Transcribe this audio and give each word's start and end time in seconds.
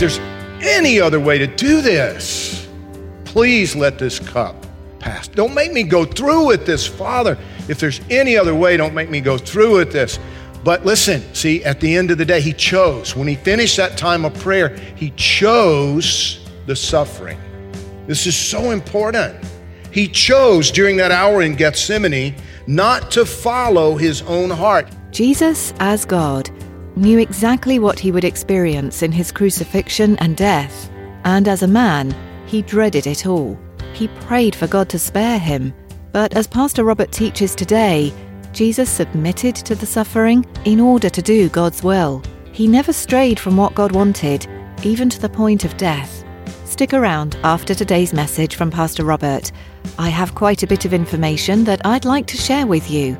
There's 0.00 0.18
any 0.62 0.98
other 0.98 1.20
way 1.20 1.38
to 1.38 1.46
do 1.46 1.82
this, 1.82 2.66
please 3.24 3.76
let 3.76 3.98
this 3.98 4.18
cup 4.18 4.66
pass. 4.98 5.28
Don't 5.28 5.54
make 5.54 5.72
me 5.72 5.82
go 5.82 6.04
through 6.04 6.46
with 6.46 6.66
this, 6.66 6.86
Father. 6.86 7.38
If 7.68 7.78
there's 7.78 8.00
any 8.10 8.36
other 8.36 8.54
way, 8.54 8.76
don't 8.76 8.94
make 8.94 9.10
me 9.10 9.20
go 9.20 9.38
through 9.38 9.76
with 9.76 9.92
this. 9.92 10.18
But 10.64 10.84
listen, 10.84 11.22
see, 11.34 11.64
at 11.64 11.80
the 11.80 11.94
end 11.94 12.10
of 12.10 12.18
the 12.18 12.24
day, 12.24 12.40
he 12.40 12.52
chose. 12.52 13.14
When 13.14 13.28
he 13.28 13.34
finished 13.34 13.76
that 13.76 13.96
time 13.96 14.24
of 14.24 14.34
prayer, 14.34 14.76
he 14.96 15.10
chose 15.16 16.48
the 16.66 16.76
suffering. 16.76 17.38
This 18.06 18.26
is 18.26 18.36
so 18.36 18.70
important. 18.70 19.36
He 19.92 20.08
chose 20.08 20.70
during 20.70 20.96
that 20.96 21.10
hour 21.10 21.42
in 21.42 21.54
Gethsemane 21.54 22.34
not 22.66 23.10
to 23.12 23.24
follow 23.24 23.96
his 23.96 24.22
own 24.22 24.50
heart. 24.50 24.88
Jesus, 25.10 25.74
as 25.78 26.04
God, 26.04 26.50
knew 27.00 27.18
exactly 27.18 27.78
what 27.78 27.98
he 27.98 28.12
would 28.12 28.24
experience 28.24 29.02
in 29.02 29.10
his 29.10 29.32
crucifixion 29.32 30.16
and 30.18 30.36
death, 30.36 30.90
and 31.24 31.48
as 31.48 31.62
a 31.62 31.66
man, 31.66 32.14
he 32.46 32.62
dreaded 32.62 33.06
it 33.06 33.26
all. 33.26 33.58
He 33.94 34.08
prayed 34.08 34.54
for 34.54 34.66
God 34.66 34.88
to 34.90 34.98
spare 34.98 35.38
him, 35.38 35.72
but 36.12 36.36
as 36.36 36.46
Pastor 36.46 36.84
Robert 36.84 37.10
teaches 37.10 37.54
today, 37.54 38.12
Jesus 38.52 38.90
submitted 38.90 39.54
to 39.56 39.74
the 39.74 39.86
suffering 39.86 40.44
in 40.64 40.80
order 40.80 41.08
to 41.08 41.22
do 41.22 41.48
God's 41.48 41.82
will. 41.82 42.22
He 42.52 42.66
never 42.66 42.92
strayed 42.92 43.40
from 43.40 43.56
what 43.56 43.74
God 43.74 43.92
wanted, 43.92 44.46
even 44.82 45.08
to 45.08 45.20
the 45.20 45.28
point 45.28 45.64
of 45.64 45.76
death. 45.76 46.24
Stick 46.64 46.92
around 46.92 47.36
after 47.44 47.74
today's 47.74 48.12
message 48.12 48.56
from 48.56 48.70
Pastor 48.70 49.04
Robert. 49.04 49.52
I 49.98 50.08
have 50.08 50.34
quite 50.34 50.62
a 50.62 50.66
bit 50.66 50.84
of 50.84 50.92
information 50.92 51.64
that 51.64 51.84
I'd 51.86 52.04
like 52.04 52.26
to 52.26 52.36
share 52.36 52.66
with 52.66 52.90
you. 52.90 53.16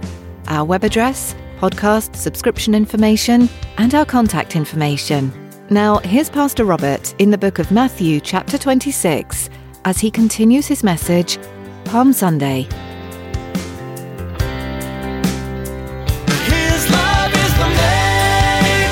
Our 0.48 0.64
web 0.64 0.84
address, 0.84 1.34
podcast 1.60 2.16
subscription 2.16 2.74
information, 2.74 3.46
and 3.76 3.94
our 3.94 4.06
contact 4.06 4.56
information. 4.56 5.30
Now, 5.68 5.98
here's 5.98 6.30
Pastor 6.30 6.64
Robert 6.64 7.14
in 7.20 7.30
the 7.30 7.36
book 7.36 7.58
of 7.58 7.70
Matthew, 7.70 8.18
chapter 8.18 8.56
26, 8.56 9.50
as 9.84 10.00
he 10.00 10.10
continues 10.10 10.66
his 10.66 10.82
message 10.82 11.38
Palm 11.84 12.14
Sunday. 12.14 12.62
His 16.48 16.90
love 16.90 17.30
is 17.34 17.52
the 17.58 17.68
main 17.76 18.90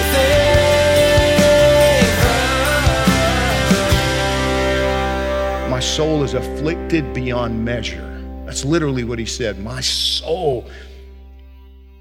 thing. 5.64 5.70
My 5.70 5.80
soul 5.80 6.22
is 6.22 6.34
afflicted 6.34 7.14
beyond 7.14 7.64
measure. 7.64 8.05
That's 8.45 8.67
literally 8.67 9.05
what 9.05 9.18
he 9.18 9.24
said. 9.24 9.58
My 9.58 9.80
soul, 9.80 10.68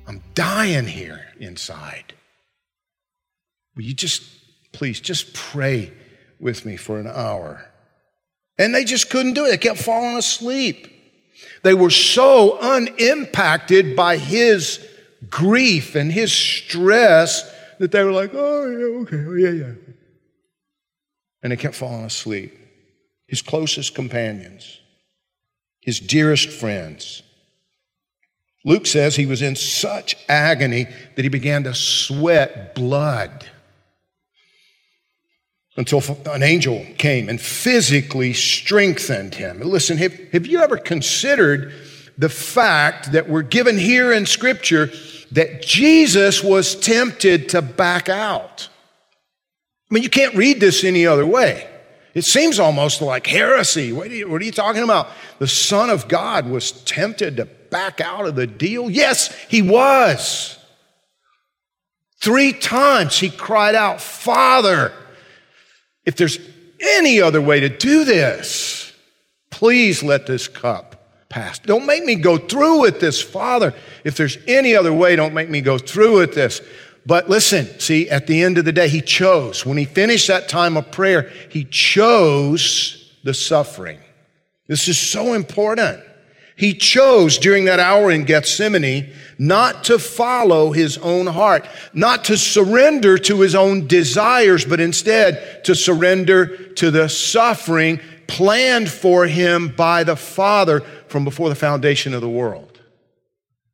I'm 0.07 0.23
dying 0.34 0.88
here 0.88 1.25
inside. 1.40 2.13
Will 3.75 3.84
you 3.84 3.94
just, 3.94 4.23
please, 4.72 5.00
just 5.00 5.34
pray 5.34 5.91
with 6.40 6.66
me 6.66 6.78
for 6.78 7.00
an 7.00 7.07
hour? 7.07 7.66
And 8.57 8.73
they 8.73 8.85
just 8.85 9.09
couldn't 9.09 9.34
do 9.34 9.46
it. 9.46 9.51
They 9.51 9.57
kept 9.57 9.79
falling 9.79 10.17
asleep. 10.17 10.88
They 11.63 11.73
were 11.73 11.90
so 11.90 12.57
unimpacted 12.59 13.96
by 13.96 14.17
his 14.17 14.84
grief 15.29 15.96
and 15.96 16.12
his 16.12 16.31
stress 16.31 17.44
that 17.79 17.91
they 17.91 18.03
were 18.03 18.12
like, 18.12 18.31
oh, 18.34 18.66
yeah, 18.66 19.01
okay, 19.01 19.25
oh, 19.28 19.34
yeah, 19.34 19.66
yeah. 19.66 19.73
And 21.44 21.51
they 21.51 21.57
kept 21.57 21.75
falling 21.75 22.06
asleep. 22.06 22.57
His 23.28 23.41
closest 23.41 23.94
companions, 23.94 24.79
his 25.81 26.00
dearest 26.00 26.50
friends. 26.50 27.22
Luke 28.67 28.85
says 28.85 29.16
he 29.16 29.25
was 29.25 29.41
in 29.41 29.55
such 29.55 30.17
agony 30.28 30.88
that 31.16 31.23
he 31.23 31.29
began 31.29 31.63
to 31.63 31.73
sweat 31.73 32.75
blood 32.75 33.45
until 35.78 36.03
an 36.25 36.44
angel 36.44 36.85
came 36.97 37.29
and 37.29 37.39
physically 37.39 38.33
strengthened 38.33 39.35
him. 39.35 39.61
Listen, 39.61 39.97
have, 39.97 40.13
have 40.33 40.45
you 40.45 40.59
ever 40.59 40.75
considered 40.78 41.72
the 42.17 42.28
fact 42.28 43.13
that 43.13 43.29
we're 43.29 43.41
given 43.41 43.78
here 43.78 44.11
in 44.11 44.25
Scripture 44.25 44.91
that 45.31 45.61
Jesus 45.61 46.44
was 46.44 46.75
tempted 46.75 47.47
to 47.49 47.61
back 47.61 48.09
out? 48.09 48.67
I 49.89 49.94
mean, 49.94 50.03
you 50.03 50.09
can't 50.09 50.35
read 50.35 50.59
this 50.59 50.84
any 50.84 51.05
other 51.05 51.25
way. 51.25 51.69
It 52.13 52.25
seems 52.25 52.59
almost 52.59 53.01
like 53.01 53.28
heresy. 53.28 53.94
What 53.94 54.07
are, 54.07 54.16
you, 54.16 54.29
what 54.29 54.41
are 54.41 54.45
you 54.45 54.51
talking 54.51 54.84
about? 54.84 55.07
The 55.39 55.47
Son 55.47 55.89
of 55.89 56.09
God 56.09 56.49
was 56.49 56.73
tempted 56.84 57.38
to 57.38 57.47
back 57.69 58.01
out 58.01 58.25
of 58.25 58.35
the 58.35 58.47
deal? 58.47 58.89
Yes, 58.89 59.33
he 59.50 59.61
was. 59.61 60.57
Three 62.19 62.53
times 62.53 63.17
he 63.17 63.29
cried 63.29 63.75
out, 63.75 64.01
Father, 64.01 64.91
if 66.05 66.16
there's 66.16 66.39
any 66.79 67.22
other 67.22 67.41
way 67.41 67.59
to 67.59 67.69
do 67.69 68.03
this, 68.05 68.91
please 69.50 70.03
let 70.03 70.25
this 70.25 70.47
cup 70.47 71.28
pass. 71.29 71.59
Don't 71.59 71.85
make 71.85 72.03
me 72.03 72.16
go 72.16 72.38
through 72.38 72.81
with 72.81 73.00
this, 73.00 73.22
Father. 73.22 73.73
If 74.03 74.17
there's 74.17 74.38
any 74.47 74.75
other 74.75 74.94
way, 74.94 75.16
don't 75.16 75.34
make 75.34 75.49
me 75.49 75.61
go 75.61 75.78
through 75.78 76.19
with 76.19 76.34
this. 76.34 76.61
But 77.05 77.29
listen, 77.29 77.79
see, 77.79 78.09
at 78.09 78.28
the 78.28 78.44
end 78.44 78.57
of 78.57 78.66
the 78.66 78.73
day, 78.73 78.89
he 78.89 79.01
chose. 79.01 79.66
When 79.66 79.78
he 79.78 79.85
finished 79.85 80.28
that 80.28 80.49
time 80.49 80.75
of 80.75 80.91
prayer, 80.91 81.31
he 81.49 81.63
chose 81.66 83.13
the 83.23 83.34
suffering. 83.34 83.99
This 84.67 84.88
is 84.88 84.97
so 84.97 85.34
important. 85.34 86.01
He 86.57 86.73
chose 86.73 87.38
during 87.38 87.66
that 87.66 87.79
hour 87.79 88.09
in 88.09 88.23
Gethsemane 88.23 89.13
not 89.38 89.84
to 89.85 90.00
follow 90.00 90.72
his 90.72 90.97
own 90.97 91.28
heart, 91.28 91.68
not 91.94 92.25
to 92.25 92.38
surrender 92.38 93.19
to 93.19 93.41
his 93.41 93.53
own 93.53 93.85
desires, 93.85 94.66
but 94.66 94.79
instead 94.79 95.63
to 95.66 95.75
surrender 95.75 96.57
to 96.73 96.90
the 96.90 97.09
suffering 97.09 98.00
planned 98.25 98.90
for 98.90 99.28
him 99.28 99.69
by 99.69 100.03
the 100.03 100.16
Father 100.16 100.81
from 101.07 101.23
before 101.23 101.50
the 101.50 101.56
foundation 101.56 102.16
of 102.16 102.22
the 102.22 102.29
world. 102.29 102.81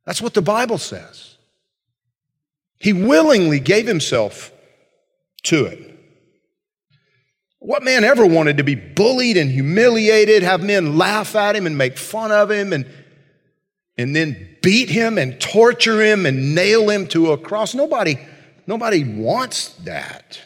That's 0.04 0.20
what 0.20 0.34
the 0.34 0.42
Bible 0.42 0.76
says. 0.76 1.38
He 2.78 2.92
willingly 2.92 3.60
gave 3.60 3.86
himself 3.86 4.52
to 5.44 5.64
it. 5.64 5.93
What 7.64 7.82
man 7.82 8.04
ever 8.04 8.26
wanted 8.26 8.58
to 8.58 8.62
be 8.62 8.74
bullied 8.74 9.38
and 9.38 9.50
humiliated, 9.50 10.42
have 10.42 10.62
men 10.62 10.98
laugh 10.98 11.34
at 11.34 11.56
him 11.56 11.64
and 11.64 11.78
make 11.78 11.96
fun 11.96 12.30
of 12.30 12.50
him 12.50 12.74
and, 12.74 12.84
and 13.96 14.14
then 14.14 14.58
beat 14.60 14.90
him 14.90 15.16
and 15.16 15.40
torture 15.40 16.02
him 16.02 16.26
and 16.26 16.54
nail 16.54 16.90
him 16.90 17.06
to 17.08 17.32
a 17.32 17.38
cross? 17.38 17.74
Nobody, 17.74 18.18
nobody 18.66 19.02
wants 19.02 19.70
that. 19.84 20.38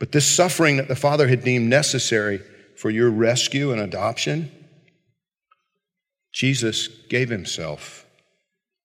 But 0.00 0.10
this 0.10 0.26
suffering 0.26 0.78
that 0.78 0.88
the 0.88 0.96
Father 0.96 1.28
had 1.28 1.44
deemed 1.44 1.70
necessary 1.70 2.40
for 2.76 2.90
your 2.90 3.08
rescue 3.08 3.70
and 3.70 3.80
adoption, 3.80 4.50
Jesus 6.32 6.88
gave 6.88 7.28
himself 7.28 8.04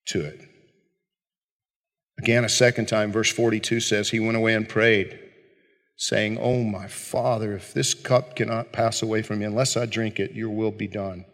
to 0.10 0.24
it. 0.24 0.55
Again, 2.26 2.44
a 2.44 2.50
second 2.50 2.88
time, 2.88 3.12
verse 3.12 3.32
42 3.32 3.80
says, 3.82 4.10
He 4.10 4.20
went 4.20 4.36
away 4.36 4.56
and 4.56 4.68
prayed, 4.68 5.20
saying, 5.96 6.40
Oh, 6.40 6.64
my 6.64 6.88
Father, 6.88 7.54
if 7.54 7.72
this 7.72 7.94
cup 7.94 8.36
cannot 8.36 8.72
pass 8.72 9.04
away 9.04 9.22
from 9.22 9.38
me 9.38 9.46
unless 9.46 9.78
I 9.78 9.86
drink 9.86 10.20
it, 10.20 10.32
your 10.32 10.50
will 10.50 10.72
be 10.72 10.88
done. 10.88 11.26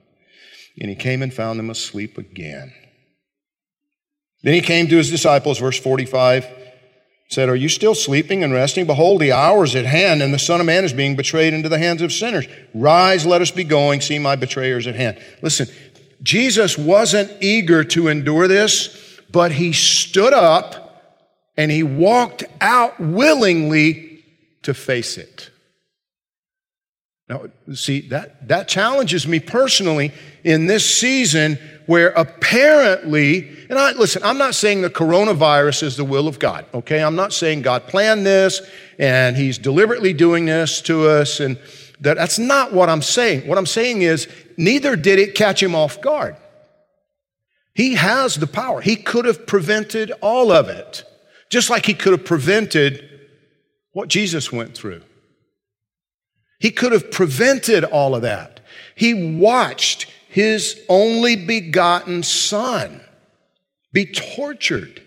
And 0.78 0.90
he 0.90 0.98
came 0.98 1.22
and 1.22 1.34
found 1.34 1.58
them 1.58 1.70
asleep 1.70 2.18
again. 2.18 2.74
Then 4.44 4.54
he 4.54 4.60
came 4.60 4.90
to 4.90 4.98
his 4.98 5.10
disciples, 5.10 5.60
verse 5.60 5.80
45, 5.80 6.46
said, 7.30 7.48
Are 7.48 7.56
you 7.56 7.70
still 7.70 7.96
sleeping 7.96 8.44
and 8.44 8.52
resting? 8.52 8.86
Behold, 8.86 9.22
the 9.22 9.32
hour 9.32 9.64
is 9.64 9.78
at 9.78 9.86
hand, 9.86 10.22
and 10.22 10.34
the 10.34 10.40
Son 10.40 10.60
of 10.60 10.66
Man 10.66 10.84
is 10.84 10.92
being 10.92 11.16
betrayed 11.16 11.54
into 11.54 11.70
the 11.70 11.80
hands 11.80 12.02
of 12.02 12.12
sinners. 12.12 12.48
Rise, 12.74 13.26
let 13.26 13.42
us 13.42 13.52
be 13.52 13.64
going. 13.64 14.02
See, 14.02 14.20
my 14.20 14.36
betrayer 14.36 14.78
is 14.78 14.88
at 14.88 14.96
hand. 14.96 15.24
Listen, 15.42 15.70
Jesus 16.22 16.78
wasn't 16.78 17.32
eager 17.42 17.86
to 17.86 18.10
endure 18.10 18.50
this 18.50 19.12
but 19.32 19.54
he 19.54 19.74
stood 19.74 20.34
up 20.34 20.81
and 21.58 21.72
he 21.72 21.84
walked 21.84 22.44
out 22.60 23.00
willingly 23.00 24.24
to 24.64 24.74
face 24.74 25.18
it. 25.18 25.50
Now, 27.30 27.46
see, 27.74 28.02
that, 28.10 28.50
that 28.50 28.68
challenges 28.68 29.26
me 29.26 29.40
personally 29.40 30.12
in 30.44 30.66
this 30.66 30.86
season 30.86 31.58
where 31.86 32.10
apparently, 32.10 33.50
and 33.70 33.80
I 33.80 33.94
listen, 33.94 34.22
I'm 34.24 34.38
not 34.38 34.54
saying 34.54 34.82
the 34.82 34.90
coronavirus 34.90 35.84
is 35.84 35.98
the 35.98 36.04
will 36.04 36.28
of 36.28 36.40
God, 36.40 36.66
okay? 36.74 37.02
I'm 37.02 37.16
not 37.16 37.32
saying 37.32 37.62
God 37.62 37.88
planned 37.88 38.26
this 38.26 38.62
and 39.00 39.38
he's 39.38 39.58
deliberately 39.58 40.12
doing 40.12 40.46
this 40.46 40.82
to 40.82 41.08
us 41.08 41.40
and 41.40 41.58
that, 42.02 42.18
that's 42.18 42.38
not 42.38 42.74
what 42.74 42.90
I'm 42.90 43.02
saying. 43.02 43.48
What 43.48 43.58
I'm 43.58 43.66
saying 43.66 44.02
is 44.02 44.28
neither 44.58 44.96
did 44.96 45.18
it 45.18 45.36
catch 45.36 45.64
him 45.64 45.74
off 45.74 46.02
guard. 46.02 46.36
He 47.74 47.96
has 47.96 48.36
the 48.36 48.48
power. 48.48 48.82
He 48.82 48.98
could 48.98 49.26
have 49.26 49.48
prevented 49.48 50.12
all 50.22 50.52
of 50.52 50.68
it, 50.68 51.04
just 51.52 51.70
like 51.70 51.86
he 51.86 51.94
could 51.94 52.14
have 52.14 52.26
prevented 52.26 53.08
what 53.92 54.08
Jesus 54.08 54.52
went 54.52 54.74
through. 54.74 55.04
He 56.60 56.72
could 56.72 56.94
have 56.94 57.12
prevented 57.12 57.84
all 57.84 58.16
of 58.16 58.22
that. 58.22 58.62
He 58.96 59.36
watched 59.36 60.08
his 60.30 60.80
only 60.88 61.36
begotten 61.36 62.24
son 62.24 63.02
be 63.92 64.06
tortured, 64.06 65.02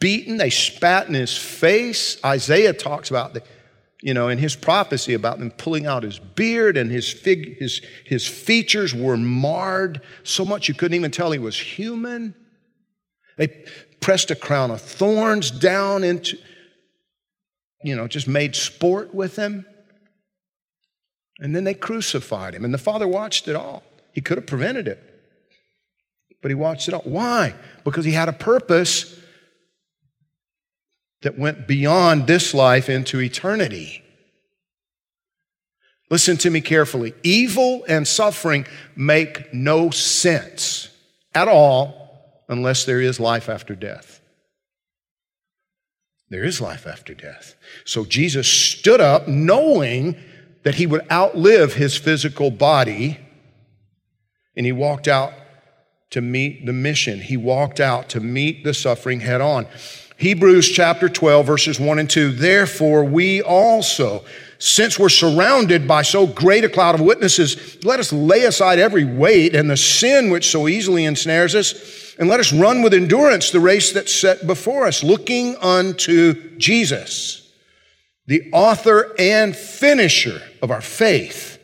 beaten. 0.00 0.38
They 0.38 0.50
spat 0.50 1.06
in 1.06 1.14
his 1.14 1.36
face. 1.36 2.18
Isaiah 2.24 2.72
talks 2.72 3.10
about 3.10 3.34
the, 3.34 3.42
you 4.02 4.12
know, 4.12 4.28
in 4.28 4.38
his 4.38 4.56
prophecy 4.56 5.14
about 5.14 5.38
them 5.38 5.52
pulling 5.52 5.86
out 5.86 6.02
his 6.02 6.18
beard 6.18 6.76
and 6.76 6.90
his, 6.90 7.12
fig, 7.12 7.58
his, 7.58 7.80
his 8.04 8.26
features 8.26 8.92
were 8.92 9.16
marred 9.16 10.00
so 10.24 10.44
much 10.44 10.66
you 10.66 10.74
couldn't 10.74 10.96
even 10.96 11.12
tell 11.12 11.30
he 11.30 11.38
was 11.38 11.56
human. 11.56 12.34
They 13.36 13.66
pressed 14.04 14.30
a 14.30 14.36
crown 14.36 14.70
of 14.70 14.82
thorns 14.82 15.50
down 15.50 16.04
into, 16.04 16.36
you 17.82 17.96
know, 17.96 18.06
just 18.06 18.28
made 18.28 18.54
sport 18.54 19.14
with 19.14 19.34
him. 19.36 19.64
And 21.38 21.56
then 21.56 21.64
they 21.64 21.72
crucified 21.72 22.54
him. 22.54 22.66
And 22.66 22.74
the 22.74 22.78
Father 22.78 23.08
watched 23.08 23.48
it 23.48 23.56
all. 23.56 23.82
He 24.12 24.20
could 24.20 24.36
have 24.36 24.46
prevented 24.46 24.88
it, 24.88 25.02
but 26.42 26.50
he 26.50 26.54
watched 26.54 26.86
it 26.86 26.92
all. 26.92 27.00
Why? 27.00 27.54
Because 27.82 28.04
he 28.04 28.12
had 28.12 28.28
a 28.28 28.34
purpose 28.34 29.18
that 31.22 31.38
went 31.38 31.66
beyond 31.66 32.26
this 32.26 32.52
life 32.52 32.90
into 32.90 33.22
eternity. 33.22 34.04
Listen 36.10 36.36
to 36.36 36.50
me 36.50 36.60
carefully. 36.60 37.14
Evil 37.22 37.86
and 37.88 38.06
suffering 38.06 38.66
make 38.96 39.54
no 39.54 39.88
sense 39.88 40.90
at 41.34 41.48
all 41.48 42.03
unless 42.48 42.84
there 42.84 43.00
is 43.00 43.18
life 43.20 43.48
after 43.48 43.74
death. 43.74 44.20
There 46.30 46.44
is 46.44 46.60
life 46.60 46.86
after 46.86 47.14
death. 47.14 47.54
So 47.84 48.04
Jesus 48.04 48.48
stood 48.48 49.00
up 49.00 49.28
knowing 49.28 50.16
that 50.62 50.76
he 50.76 50.86
would 50.86 51.10
outlive 51.10 51.74
his 51.74 51.96
physical 51.96 52.50
body, 52.50 53.18
and 54.56 54.66
he 54.66 54.72
walked 54.72 55.06
out 55.06 55.32
to 56.10 56.20
meet 56.20 56.64
the 56.64 56.72
mission. 56.72 57.20
He 57.20 57.36
walked 57.36 57.80
out 57.80 58.08
to 58.10 58.20
meet 58.20 58.64
the 58.64 58.74
suffering 58.74 59.20
head 59.20 59.40
on. 59.40 59.66
Hebrews 60.16 60.70
chapter 60.70 61.08
12, 61.08 61.46
verses 61.46 61.80
1 61.80 61.98
and 61.98 62.08
2. 62.08 62.32
Therefore, 62.32 63.04
we 63.04 63.42
also, 63.42 64.24
since 64.58 64.98
we're 64.98 65.08
surrounded 65.08 65.88
by 65.88 66.02
so 66.02 66.26
great 66.26 66.64
a 66.64 66.68
cloud 66.68 66.94
of 66.94 67.00
witnesses, 67.00 67.84
let 67.84 68.00
us 68.00 68.12
lay 68.12 68.44
aside 68.44 68.78
every 68.78 69.04
weight 69.04 69.54
and 69.54 69.68
the 69.68 69.76
sin 69.76 70.30
which 70.30 70.50
so 70.50 70.68
easily 70.68 71.04
ensnares 71.04 71.54
us, 71.54 72.03
and 72.18 72.28
let 72.28 72.40
us 72.40 72.52
run 72.52 72.82
with 72.82 72.94
endurance 72.94 73.50
the 73.50 73.60
race 73.60 73.92
that's 73.92 74.14
set 74.14 74.46
before 74.46 74.86
us, 74.86 75.02
looking 75.02 75.56
unto 75.56 76.56
Jesus 76.58 77.44
the 78.26 78.50
author 78.52 79.14
and 79.18 79.54
finisher 79.54 80.40
of 80.62 80.70
our 80.70 80.80
faith, 80.80 81.58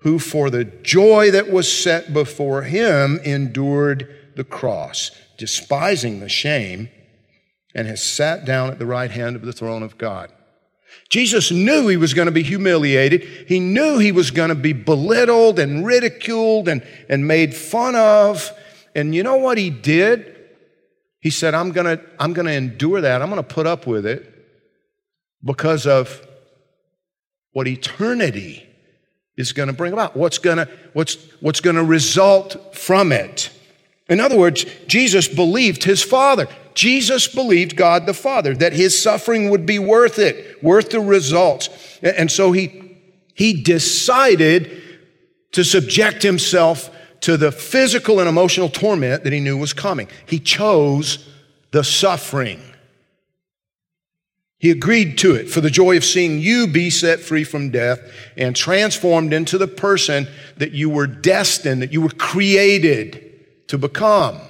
who 0.00 0.18
for 0.18 0.50
the 0.50 0.64
joy 0.64 1.30
that 1.30 1.50
was 1.50 1.70
set 1.70 2.12
before 2.12 2.62
him 2.62 3.18
endured 3.24 4.14
the 4.36 4.44
cross, 4.44 5.10
despising 5.38 6.20
the 6.20 6.28
shame, 6.28 6.88
and 7.74 7.88
has 7.88 8.02
sat 8.02 8.44
down 8.44 8.70
at 8.70 8.78
the 8.78 8.86
right 8.86 9.10
hand 9.10 9.34
of 9.34 9.42
the 9.42 9.52
throne 9.52 9.82
of 9.82 9.98
God. 9.98 10.30
Jesus 11.08 11.50
knew 11.50 11.88
he 11.88 11.96
was 11.96 12.14
going 12.14 12.26
to 12.26 12.32
be 12.32 12.42
humiliated. 12.42 13.22
He 13.46 13.60
knew 13.60 13.98
he 13.98 14.12
was 14.12 14.30
going 14.30 14.48
to 14.50 14.54
be 14.54 14.72
belittled 14.72 15.58
and 15.58 15.86
ridiculed 15.86 16.68
and, 16.68 16.86
and 17.08 17.26
made 17.26 17.54
fun 17.54 17.94
of. 17.94 18.50
And 18.98 19.14
you 19.14 19.22
know 19.22 19.36
what 19.36 19.58
he 19.58 19.70
did? 19.70 20.34
He 21.20 21.30
said, 21.30 21.54
I'm 21.54 21.70
going 21.70 21.98
to, 21.98 22.04
I'm 22.18 22.32
going 22.32 22.46
to 22.46 22.52
endure 22.52 23.00
that. 23.00 23.22
I'm 23.22 23.30
going 23.30 23.40
to 23.40 23.48
put 23.48 23.64
up 23.64 23.86
with 23.86 24.04
it 24.04 24.34
because 25.44 25.86
of 25.86 26.26
what 27.52 27.68
eternity 27.68 28.66
is 29.36 29.52
going 29.52 29.68
to 29.68 29.72
bring 29.72 29.92
about, 29.92 30.16
what's 30.16 30.38
going 30.38 30.56
to, 30.56 30.68
what's, 30.94 31.14
what's 31.40 31.60
going 31.60 31.76
to 31.76 31.84
result 31.84 32.74
from 32.74 33.12
it. 33.12 33.50
In 34.08 34.18
other 34.18 34.36
words, 34.36 34.66
Jesus 34.88 35.28
believed 35.28 35.84
his 35.84 36.02
Father. 36.02 36.48
Jesus 36.74 37.28
believed 37.28 37.76
God 37.76 38.04
the 38.04 38.14
Father, 38.14 38.52
that 38.56 38.72
his 38.72 39.00
suffering 39.00 39.48
would 39.50 39.64
be 39.64 39.78
worth 39.78 40.18
it, 40.18 40.60
worth 40.60 40.90
the 40.90 40.98
results. 40.98 41.68
And 42.02 42.32
so 42.32 42.50
he, 42.50 42.98
he 43.34 43.62
decided 43.62 44.82
to 45.52 45.62
subject 45.62 46.24
himself 46.24 46.90
to 47.20 47.36
the 47.36 47.52
physical 47.52 48.20
and 48.20 48.28
emotional 48.28 48.68
torment 48.68 49.24
that 49.24 49.32
he 49.32 49.40
knew 49.40 49.56
was 49.56 49.72
coming. 49.72 50.08
He 50.26 50.38
chose 50.38 51.28
the 51.70 51.84
suffering. 51.84 52.62
He 54.58 54.70
agreed 54.70 55.18
to 55.18 55.34
it 55.34 55.48
for 55.48 55.60
the 55.60 55.70
joy 55.70 55.96
of 55.96 56.04
seeing 56.04 56.40
you 56.40 56.66
be 56.66 56.90
set 56.90 57.20
free 57.20 57.44
from 57.44 57.70
death 57.70 58.00
and 58.36 58.56
transformed 58.56 59.32
into 59.32 59.56
the 59.56 59.68
person 59.68 60.26
that 60.56 60.72
you 60.72 60.90
were 60.90 61.06
destined, 61.06 61.80
that 61.82 61.92
you 61.92 62.00
were 62.00 62.08
created 62.08 63.68
to 63.68 63.78
become. 63.78 64.40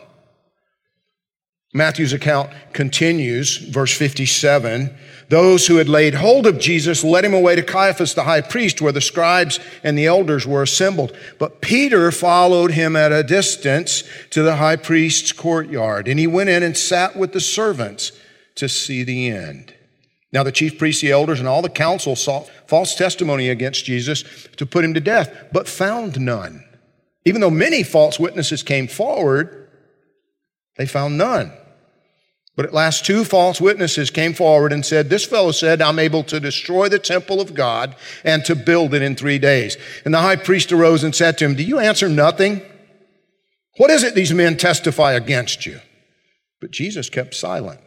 Matthew's 1.74 2.14
account 2.14 2.50
continues, 2.72 3.58
verse 3.58 3.94
57. 3.94 4.96
Those 5.28 5.66
who 5.66 5.76
had 5.76 5.90
laid 5.90 6.14
hold 6.14 6.46
of 6.46 6.58
Jesus 6.58 7.04
led 7.04 7.24
him 7.24 7.34
away 7.34 7.54
to 7.54 7.62
Caiaphas 7.62 8.14
the 8.14 8.24
high 8.24 8.40
priest, 8.40 8.80
where 8.80 8.92
the 8.92 9.00
scribes 9.00 9.60
and 9.84 9.96
the 9.96 10.06
elders 10.06 10.46
were 10.46 10.62
assembled. 10.62 11.14
But 11.38 11.60
Peter 11.60 12.10
followed 12.10 12.70
him 12.70 12.96
at 12.96 13.12
a 13.12 13.22
distance 13.22 14.04
to 14.30 14.42
the 14.42 14.56
high 14.56 14.76
priest's 14.76 15.32
courtyard, 15.32 16.08
and 16.08 16.18
he 16.18 16.26
went 16.26 16.48
in 16.48 16.62
and 16.62 16.76
sat 16.76 17.14
with 17.14 17.32
the 17.32 17.40
servants 17.40 18.12
to 18.54 18.68
see 18.68 19.02
the 19.04 19.28
end. 19.28 19.74
Now, 20.32 20.42
the 20.42 20.52
chief 20.52 20.78
priests, 20.78 21.02
the 21.02 21.10
elders, 21.10 21.40
and 21.40 21.48
all 21.48 21.62
the 21.62 21.70
council 21.70 22.16
sought 22.16 22.50
false 22.66 22.94
testimony 22.94 23.48
against 23.48 23.84
Jesus 23.84 24.24
to 24.56 24.66
put 24.66 24.84
him 24.84 24.94
to 24.94 25.00
death, 25.00 25.48
but 25.52 25.68
found 25.68 26.20
none. 26.20 26.64
Even 27.24 27.40
though 27.40 27.50
many 27.50 27.82
false 27.82 28.18
witnesses 28.18 28.62
came 28.62 28.88
forward, 28.88 29.68
they 30.76 30.86
found 30.86 31.18
none. 31.18 31.52
But 32.58 32.66
at 32.66 32.74
last, 32.74 33.06
two 33.06 33.24
false 33.24 33.60
witnesses 33.60 34.10
came 34.10 34.34
forward 34.34 34.72
and 34.72 34.84
said, 34.84 35.08
This 35.08 35.24
fellow 35.24 35.52
said, 35.52 35.80
I'm 35.80 36.00
able 36.00 36.24
to 36.24 36.40
destroy 36.40 36.88
the 36.88 36.98
temple 36.98 37.40
of 37.40 37.54
God 37.54 37.94
and 38.24 38.44
to 38.46 38.56
build 38.56 38.94
it 38.94 39.00
in 39.00 39.14
three 39.14 39.38
days. 39.38 39.76
And 40.04 40.12
the 40.12 40.18
high 40.18 40.34
priest 40.34 40.72
arose 40.72 41.04
and 41.04 41.14
said 41.14 41.38
to 41.38 41.44
him, 41.44 41.54
Do 41.54 41.62
you 41.62 41.78
answer 41.78 42.08
nothing? 42.08 42.62
What 43.76 43.90
is 43.90 44.02
it 44.02 44.16
these 44.16 44.34
men 44.34 44.56
testify 44.56 45.12
against 45.12 45.66
you? 45.66 45.78
But 46.60 46.72
Jesus 46.72 47.08
kept 47.08 47.36
silent. 47.36 47.78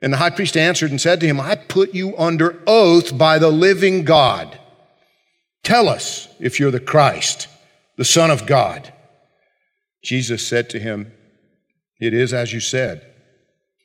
And 0.00 0.12
the 0.12 0.18
high 0.18 0.30
priest 0.30 0.56
answered 0.56 0.92
and 0.92 1.00
said 1.00 1.18
to 1.18 1.26
him, 1.26 1.40
I 1.40 1.56
put 1.56 1.92
you 1.92 2.16
under 2.16 2.62
oath 2.68 3.18
by 3.18 3.40
the 3.40 3.50
living 3.50 4.04
God. 4.04 4.56
Tell 5.64 5.88
us 5.88 6.28
if 6.38 6.60
you're 6.60 6.70
the 6.70 6.78
Christ, 6.78 7.48
the 7.96 8.04
Son 8.04 8.30
of 8.30 8.46
God. 8.46 8.92
Jesus 10.04 10.46
said 10.46 10.70
to 10.70 10.78
him, 10.78 11.10
It 11.98 12.14
is 12.14 12.32
as 12.32 12.52
you 12.52 12.60
said. 12.60 13.09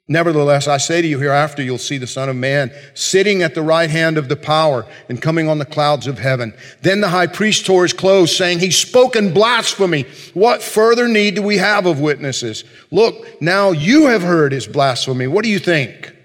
Nevertheless, 0.07 0.67
I 0.67 0.77
say 0.77 1.01
to 1.01 1.07
you, 1.07 1.17
hereafter 1.17 1.63
you'll 1.63 1.79
see 1.79 1.97
the 1.97 2.05
Son 2.05 2.29
of 2.29 2.35
Man 2.35 2.71
sitting 2.93 3.41
at 3.41 3.55
the 3.55 3.63
right 3.63 3.89
hand 3.89 4.19
of 4.19 4.29
the 4.29 4.35
power 4.35 4.85
and 5.09 5.19
coming 5.19 5.49
on 5.49 5.57
the 5.57 5.65
clouds 5.65 6.05
of 6.05 6.19
heaven. 6.19 6.53
Then 6.83 7.01
the 7.01 7.09
high 7.09 7.25
priest 7.25 7.65
tore 7.65 7.81
his 7.81 7.93
clothes, 7.93 8.35
saying, 8.35 8.59
He's 8.59 8.77
spoken 8.77 9.33
blasphemy. 9.33 10.05
What 10.35 10.61
further 10.61 11.07
need 11.07 11.35
do 11.35 11.41
we 11.41 11.57
have 11.57 11.87
of 11.87 11.99
witnesses? 11.99 12.65
Look, 12.91 13.41
now 13.41 13.71
you 13.71 14.05
have 14.05 14.21
heard 14.21 14.51
his 14.51 14.67
blasphemy. 14.67 15.25
What 15.25 15.43
do 15.43 15.49
you 15.49 15.59
think? 15.59 16.15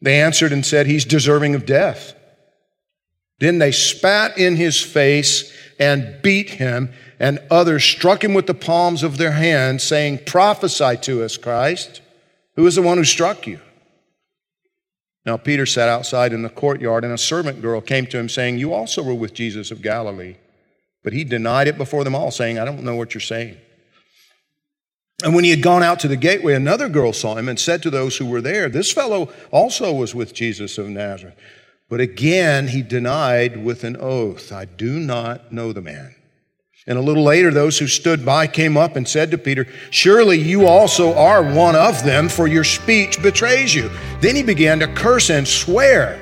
They 0.00 0.20
answered 0.20 0.52
and 0.52 0.64
said, 0.64 0.86
He's 0.86 1.04
deserving 1.04 1.56
of 1.56 1.66
death. 1.66 2.14
Then 3.40 3.58
they 3.58 3.72
spat 3.72 4.38
in 4.38 4.54
his 4.54 4.80
face 4.80 5.52
and 5.80 6.22
beat 6.22 6.50
him, 6.50 6.92
and 7.18 7.40
others 7.50 7.82
struck 7.82 8.22
him 8.22 8.34
with 8.34 8.46
the 8.46 8.54
palms 8.54 9.02
of 9.02 9.16
their 9.16 9.32
hands, 9.32 9.82
saying, 9.82 10.20
Prophesy 10.24 10.98
to 10.98 11.24
us, 11.24 11.36
Christ. 11.36 12.01
Who 12.56 12.66
is 12.66 12.74
the 12.74 12.82
one 12.82 12.98
who 12.98 13.04
struck 13.04 13.46
you? 13.46 13.60
Now 15.24 15.36
Peter 15.36 15.66
sat 15.66 15.88
outside 15.88 16.32
in 16.32 16.42
the 16.42 16.48
courtyard, 16.48 17.04
and 17.04 17.12
a 17.12 17.18
servant 17.18 17.62
girl 17.62 17.80
came 17.80 18.06
to 18.06 18.18
him, 18.18 18.28
saying, 18.28 18.58
You 18.58 18.72
also 18.72 19.02
were 19.02 19.14
with 19.14 19.34
Jesus 19.34 19.70
of 19.70 19.82
Galilee. 19.82 20.36
But 21.04 21.12
he 21.12 21.24
denied 21.24 21.68
it 21.68 21.78
before 21.78 22.04
them 22.04 22.14
all, 22.14 22.30
saying, 22.30 22.58
I 22.58 22.64
don't 22.64 22.84
know 22.84 22.94
what 22.94 23.14
you're 23.14 23.20
saying. 23.20 23.56
And 25.24 25.34
when 25.34 25.44
he 25.44 25.50
had 25.50 25.62
gone 25.62 25.82
out 25.82 26.00
to 26.00 26.08
the 26.08 26.16
gateway, 26.16 26.54
another 26.54 26.88
girl 26.88 27.12
saw 27.12 27.36
him 27.36 27.48
and 27.48 27.58
said 27.58 27.82
to 27.82 27.90
those 27.90 28.16
who 28.16 28.26
were 28.26 28.40
there, 28.40 28.68
This 28.68 28.92
fellow 28.92 29.32
also 29.50 29.92
was 29.92 30.14
with 30.14 30.34
Jesus 30.34 30.78
of 30.78 30.88
Nazareth. 30.88 31.36
But 31.88 32.00
again 32.00 32.68
he 32.68 32.82
denied 32.82 33.62
with 33.62 33.84
an 33.84 33.96
oath, 34.00 34.50
I 34.50 34.64
do 34.64 34.98
not 34.98 35.52
know 35.52 35.72
the 35.72 35.82
man. 35.82 36.14
And 36.86 36.98
a 36.98 37.02
little 37.02 37.22
later, 37.22 37.52
those 37.52 37.78
who 37.78 37.86
stood 37.86 38.24
by 38.24 38.48
came 38.48 38.76
up 38.76 38.96
and 38.96 39.06
said 39.06 39.30
to 39.30 39.38
Peter, 39.38 39.68
Surely 39.90 40.38
you 40.38 40.66
also 40.66 41.14
are 41.14 41.42
one 41.42 41.76
of 41.76 42.02
them, 42.02 42.28
for 42.28 42.48
your 42.48 42.64
speech 42.64 43.22
betrays 43.22 43.72
you. 43.72 43.88
Then 44.20 44.34
he 44.34 44.42
began 44.42 44.80
to 44.80 44.88
curse 44.88 45.30
and 45.30 45.46
swear, 45.46 46.20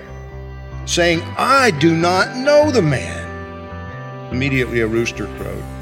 saying, 0.84 1.22
I 1.38 1.70
do 1.70 1.96
not 1.96 2.36
know 2.36 2.70
the 2.70 2.82
man. 2.82 4.30
Immediately 4.30 4.80
a 4.80 4.86
rooster 4.86 5.26
crowed. 5.38 5.79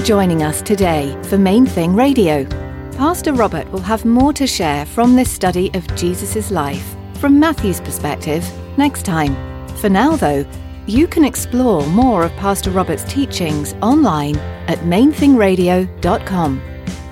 For 0.00 0.06
joining 0.06 0.42
us 0.42 0.62
today 0.62 1.16
for 1.24 1.36
Main 1.36 1.66
Thing 1.66 1.94
Radio. 1.94 2.44
Pastor 2.92 3.32
Robert 3.32 3.70
will 3.70 3.80
have 3.80 4.04
more 4.04 4.32
to 4.32 4.46
share 4.46 4.86
from 4.86 5.14
this 5.14 5.30
study 5.30 5.70
of 5.74 5.86
Jesus' 5.94 6.50
life 6.50 6.96
from 7.14 7.38
Matthew's 7.38 7.80
perspective 7.80 8.46
next 8.78 9.04
time. 9.04 9.34
For 9.76 9.88
now, 9.88 10.16
though, 10.16 10.46
you 10.86 11.06
can 11.06 11.24
explore 11.24 11.86
more 11.88 12.24
of 12.24 12.32
Pastor 12.36 12.70
Robert's 12.70 13.04
teachings 13.04 13.74
online 13.82 14.36
at 14.68 14.78
mainthingradio.com. 14.80 16.62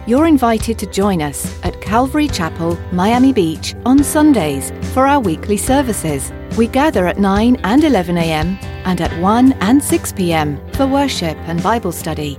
You're 0.07 0.27
invited 0.27 0.79
to 0.79 0.87
join 0.87 1.21
us 1.21 1.63
at 1.65 1.81
Calvary 1.83 2.29
Chapel, 2.29 2.79
Miami 2.93 3.33
Beach 3.33 3.75
on 3.85 4.03
Sundays 4.03 4.73
for 4.95 5.07
our 5.07 5.21
weekly 5.21 5.59
services. 5.59 6.33
We 6.57 6.69
gather 6.69 7.07
at 7.07 7.19
9 7.19 7.57
and 7.65 7.85
11 7.85 8.17
a.m. 8.17 8.59
and 8.87 9.01
at 9.03 9.13
1 9.21 9.53
and 9.61 9.83
6 9.83 10.13
p.m. 10.13 10.59
for 10.73 10.87
worship 10.87 11.37
and 11.49 11.63
Bible 11.63 11.93
study. 11.93 12.39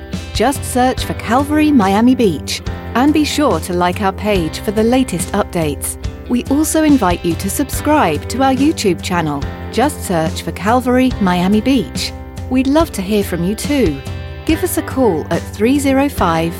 Just 0.41 0.63
search 0.63 1.05
for 1.05 1.13
Calvary 1.13 1.71
Miami 1.71 2.15
Beach 2.15 2.63
and 2.95 3.13
be 3.13 3.23
sure 3.23 3.59
to 3.59 3.73
like 3.73 4.01
our 4.01 4.11
page 4.11 4.57
for 4.61 4.71
the 4.71 4.81
latest 4.81 5.31
updates. 5.33 5.99
We 6.29 6.45
also 6.45 6.83
invite 6.83 7.23
you 7.23 7.35
to 7.35 7.47
subscribe 7.47 8.27
to 8.29 8.41
our 8.41 8.51
YouTube 8.51 9.03
channel. 9.03 9.39
Just 9.71 10.03
search 10.03 10.41
for 10.41 10.51
Calvary 10.53 11.11
Miami 11.21 11.61
Beach. 11.61 12.11
We'd 12.49 12.65
love 12.65 12.91
to 12.93 13.03
hear 13.03 13.23
from 13.23 13.43
you 13.43 13.53
too. 13.53 14.01
Give 14.47 14.63
us 14.63 14.79
a 14.79 14.81
call 14.81 15.31
at 15.31 15.43
305 15.53 16.55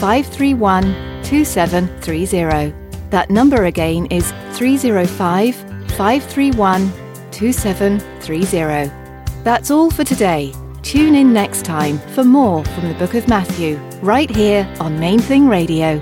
531 0.00 0.84
2730. 1.22 2.74
That 3.10 3.28
number 3.28 3.66
again 3.66 4.06
is 4.06 4.32
305 4.54 5.56
531 5.90 6.90
2730. 7.32 8.90
That's 9.44 9.70
all 9.70 9.90
for 9.90 10.04
today. 10.04 10.54
Tune 10.86 11.16
in 11.16 11.32
next 11.32 11.64
time 11.64 11.98
for 11.98 12.22
more 12.22 12.64
from 12.64 12.86
the 12.86 12.94
book 12.94 13.14
of 13.14 13.26
Matthew, 13.26 13.76
right 14.02 14.30
here 14.30 14.72
on 14.78 15.00
Main 15.00 15.18
Thing 15.18 15.48
Radio. 15.48 15.98